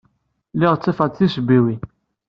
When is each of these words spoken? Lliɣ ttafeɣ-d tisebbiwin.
Lliɣ 0.55 0.73
ttafeɣ-d 0.75 1.13
tisebbiwin. 1.17 1.81